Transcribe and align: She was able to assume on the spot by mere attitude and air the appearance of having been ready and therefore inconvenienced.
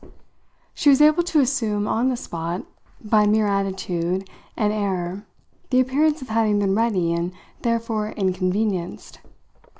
She 0.73 0.89
was 0.89 0.99
able 0.99 1.21
to 1.21 1.41
assume 1.41 1.87
on 1.87 2.09
the 2.09 2.17
spot 2.17 2.63
by 3.05 3.27
mere 3.27 3.45
attitude 3.45 4.27
and 4.57 4.73
air 4.73 5.27
the 5.69 5.79
appearance 5.79 6.23
of 6.23 6.29
having 6.29 6.57
been 6.57 6.73
ready 6.73 7.13
and 7.13 7.31
therefore 7.61 8.09
inconvenienced. 8.09 9.19